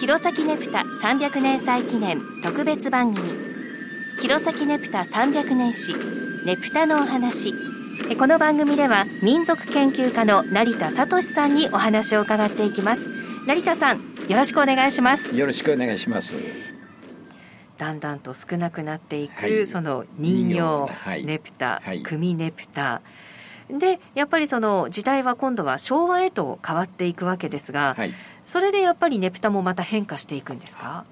[0.00, 3.28] 弘前ねぷた300年祭記念特別番組。
[4.22, 5.92] 弘前ねぷた300年史
[6.46, 7.52] ねぷたのお話。
[8.18, 13.10] この番組では民族研究家の成田聡さんにお話を伺っていきます。
[13.46, 15.36] 成田さんよろしくお願いします。
[15.36, 16.34] よろしくお願いします。
[17.76, 20.60] だんだんと少なくなっていく、はい、その人形、
[20.94, 23.02] はい、ねぷた、はい、組ねぷた
[23.78, 28.12] でやっぱりその時代は今度は昭和へと変わっていくわけですが、はい、
[28.44, 31.04] それでやっぱりねぷたもまた変化していくんですか？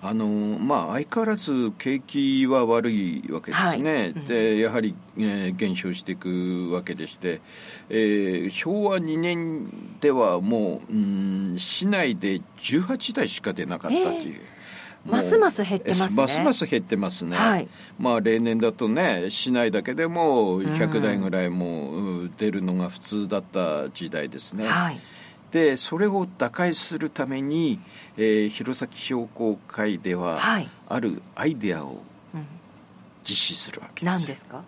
[0.00, 4.08] あのまあ、相変わらず景気は悪いわけですね、はい。
[4.10, 7.40] うん、でやはり、えー、減少していくわけでして、
[7.88, 9.68] えー、昭和2年
[10.00, 14.34] ではもう、うん、市内で18台しか出なかったという。
[14.34, 14.57] えー
[15.08, 16.16] ますます減ってますね。
[16.16, 17.36] ますます減ってますね。
[17.36, 24.66] はい、まあ例年だとね、市内だけでも100台ぐらいも出るのが普通だった時代ですね。
[24.66, 25.00] はい、
[25.50, 27.80] でそれを打開するために、
[28.16, 32.02] えー、弘前商工会では、はい、あるアイデアを
[33.24, 34.18] 実施するわけです。
[34.18, 34.62] 何ですか？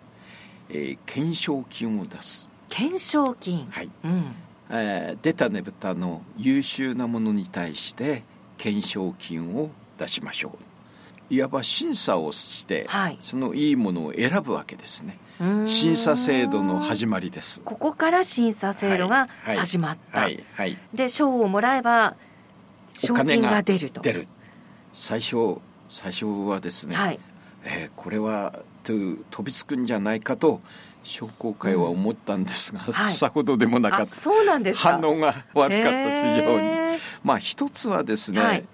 [0.69, 2.47] えー、懸賞金を出す。
[2.69, 3.67] 懸賞金。
[3.69, 3.89] はい。
[4.05, 4.35] うん、
[4.69, 8.23] えー、出たねぶたの優秀なものに対して
[8.57, 9.69] 懸賞金を
[10.01, 11.33] 出しましょう。
[11.33, 15.17] いわば審査をして、はい、そのいいものを選ぶわけですね。
[15.65, 17.61] 審査制度の始まりです。
[17.63, 22.15] ここから審査制度が始まった、はいはい、で賞をもらえば
[22.91, 24.01] 賞金が出ると。
[24.01, 24.27] 出る。
[24.91, 27.19] 最初最初はですね、はい、
[27.63, 28.93] えー、これはと
[29.29, 30.61] 飛びつくんじゃないかと
[31.03, 34.15] 商工会は思ったんですが、うんはい、さほどでもなかった。
[34.15, 36.99] そうなんです反応が悪かった非常に。
[37.23, 38.65] まあ一つはですね、はい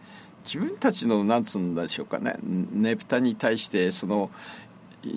[0.48, 2.36] 自分たちのなんつうんでしょうかね。
[2.42, 4.31] ねぷたに対してその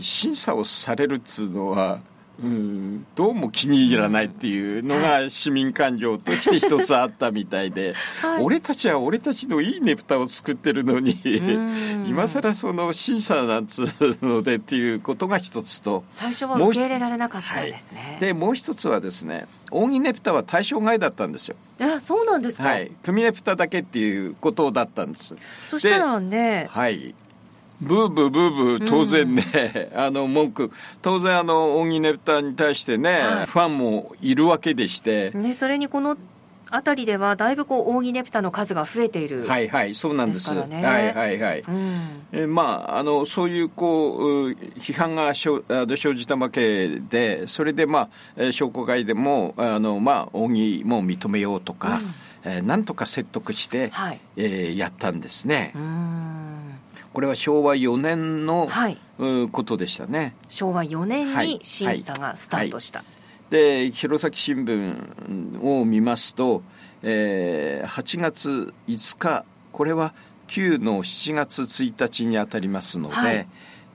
[0.00, 2.00] 審査をされるっつうのは
[2.42, 11.16] うん、どうも気に入らないっていうのが市民感情として一つあったみたいで、はい、俺たちは俺たちのいいねぷたを作ってるのに
[12.08, 13.86] 今更その審査なんつう
[14.22, 16.02] のでっていうことが一つと。
[16.08, 21.56] 最初は受け入れられなかったんですね、はい、でもう一つはですね扇ねぷたは対象外だったんですよ。
[21.78, 22.64] えそうなんですか。
[22.64, 22.90] はい。
[23.02, 25.36] 組ねぷただけっていうことだったんです。
[25.66, 27.14] そしたらねはい
[27.80, 30.70] ブーブーブーブー当然ね、うん、あの文句。
[31.02, 36.16] 当然あのオギネプタに対してね、はい、ファンもいるわけでして、ね、それにこの
[36.70, 45.64] 辺りではだいぶこうオーギネプタの数が増えている、はいはいそうなんです、ね、はいはいはい、うん、えまああのそういうこう批判が生
[45.96, 48.08] 生じたわけでそれでま
[48.38, 52.00] あ商工会でもあのまあオーギも認めようとか、
[52.44, 55.72] うん、えー、なんとか説得して、はい、えー、やったんですね。
[55.74, 56.09] うん
[57.12, 58.98] これは昭和4年の、はい、
[59.50, 60.34] ことでしたね。
[60.48, 63.04] 昭和4年に審査がスタートした、は
[63.50, 63.54] い。
[63.54, 66.62] はい、で弘前新聞を見ますと、
[67.02, 70.14] えー、8月5日これは
[70.46, 73.46] 旧の7月1日にあたりますので、はい、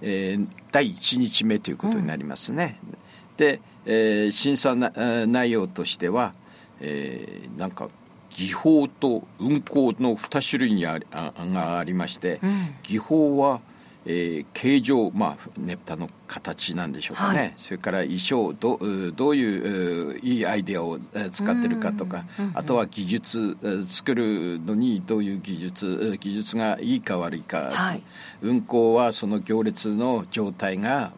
[0.02, 2.98] えー、第1日目ということになりますね、うん、
[3.38, 6.34] で、えー、審査内容としては、
[6.80, 7.90] えー、なんか
[8.36, 13.62] 技法と運行の2種類にありあがありまして、うん、技法は、
[14.06, 18.78] えー、形状、まあ、ねぷたの形なんでしょうかね、はい、それから衣装ど
[19.16, 21.00] どういういいアイデアを
[21.32, 23.58] 使ってるかとか、うんうん、あとは技術
[23.88, 28.04] 作るのにどういう技術技術がいいか悪いか、はい、
[28.42, 31.14] 運行はその行列の状態が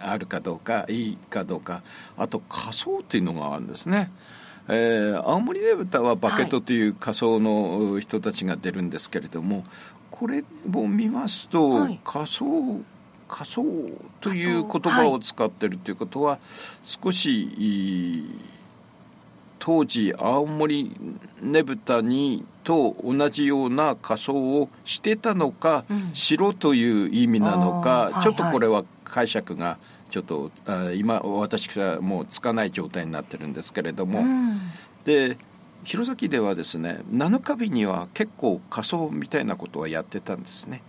[0.00, 1.82] あるかどうかいいかどうか。
[2.18, 4.10] あと仮想っていうのがあるんですね。
[4.68, 9.64] えー、青森ねぶたはバケットという仮想の人たちが出るんですけれども、はい、
[10.10, 12.80] これを見ますと、はい、仮想
[13.32, 13.64] 仮想
[14.20, 16.38] という言葉を使ってるということは、
[16.82, 18.28] 少し
[19.58, 20.94] 当時青森
[21.40, 29.78] ねぶたにと同じような仮装をしてたのか、うん、しろという意味なのか、ちょっとこれは解釈が
[30.12, 30.50] ちょっと
[30.94, 34.60] 今私はもうつかない状態になってるんですけれども、うん、
[35.04, 35.38] で
[35.84, 40.82] 弘前ではですね7日日には結構仮装みたいなことはやってたんですね。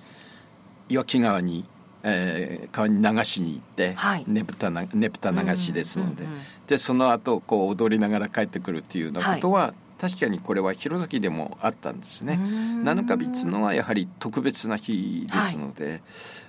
[0.89, 1.63] 岩木川に、
[2.03, 12.37] えー、川に流しに行って、はい、ねぶたねぶた流しですので、うんうんうん、でその後こう踊りながら帰ってくるっていうようなことは、はい確かにこれは弘前でもあったんですね。
[12.37, 16.01] 7日日っていうのはやはり特別な日ですので、はい、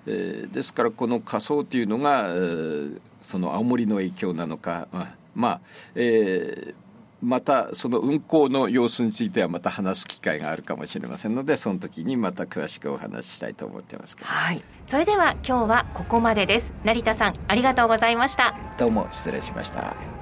[0.08, 4.88] えー、ですからこの仮装というのが、えー、その青森の影響なのか
[5.36, 5.60] まあ、
[5.94, 6.74] えー、
[7.22, 14.60] またその運行の様子についてはまた話す機会があるかもしれませんのでその時にまた詳しくお話ししたいと思ってますはい。
[14.84, 16.74] それでは今日はここまでです。
[16.82, 18.56] 成田さんありがとうございました。
[18.78, 20.13] どうも失礼しました